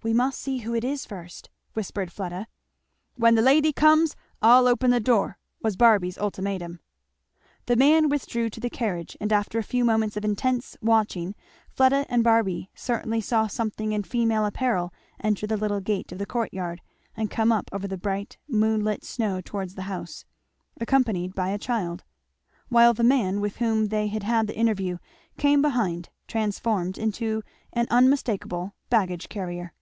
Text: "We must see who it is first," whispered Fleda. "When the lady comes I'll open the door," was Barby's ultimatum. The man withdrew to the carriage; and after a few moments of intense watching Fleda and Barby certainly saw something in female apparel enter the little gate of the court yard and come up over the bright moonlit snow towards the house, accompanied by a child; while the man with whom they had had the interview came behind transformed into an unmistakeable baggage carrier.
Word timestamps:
"We 0.00 0.12
must 0.14 0.40
see 0.40 0.58
who 0.58 0.76
it 0.76 0.84
is 0.84 1.04
first," 1.04 1.50
whispered 1.72 2.12
Fleda. 2.12 2.46
"When 3.16 3.34
the 3.34 3.42
lady 3.42 3.72
comes 3.72 4.14
I'll 4.40 4.68
open 4.68 4.92
the 4.92 5.00
door," 5.00 5.38
was 5.60 5.74
Barby's 5.76 6.16
ultimatum. 6.16 6.78
The 7.66 7.74
man 7.74 8.08
withdrew 8.08 8.48
to 8.50 8.60
the 8.60 8.70
carriage; 8.70 9.16
and 9.20 9.32
after 9.32 9.58
a 9.58 9.64
few 9.64 9.84
moments 9.84 10.16
of 10.16 10.24
intense 10.24 10.76
watching 10.80 11.34
Fleda 11.68 12.06
and 12.08 12.22
Barby 12.22 12.70
certainly 12.76 13.20
saw 13.20 13.48
something 13.48 13.90
in 13.90 14.04
female 14.04 14.46
apparel 14.46 14.94
enter 15.18 15.48
the 15.48 15.56
little 15.56 15.80
gate 15.80 16.12
of 16.12 16.18
the 16.18 16.26
court 16.26 16.54
yard 16.54 16.80
and 17.16 17.28
come 17.28 17.50
up 17.50 17.68
over 17.72 17.88
the 17.88 17.98
bright 17.98 18.38
moonlit 18.46 19.02
snow 19.02 19.40
towards 19.40 19.74
the 19.74 19.82
house, 19.82 20.24
accompanied 20.80 21.34
by 21.34 21.48
a 21.48 21.58
child; 21.58 22.04
while 22.68 22.94
the 22.94 23.02
man 23.02 23.40
with 23.40 23.56
whom 23.56 23.88
they 23.88 24.06
had 24.06 24.22
had 24.22 24.46
the 24.46 24.56
interview 24.56 24.98
came 25.38 25.60
behind 25.60 26.08
transformed 26.28 26.98
into 26.98 27.42
an 27.72 27.88
unmistakeable 27.90 28.74
baggage 28.90 29.28
carrier. 29.28 29.72